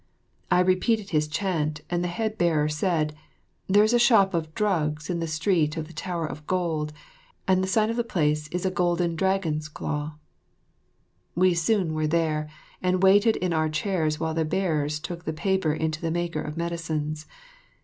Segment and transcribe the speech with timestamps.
[0.49, 3.13] I repeated his chant, and the head bearer said,
[3.67, 6.91] "There is a shop of drugs in the street of the Tower of Gold,
[7.47, 10.15] and the sign of the place is a Golden Dragon's Claw."
[11.35, 12.49] We soon were there,
[12.81, 16.57] and waited in our chairs while the bearer took the paper into the maker of
[16.57, 17.27] medicines.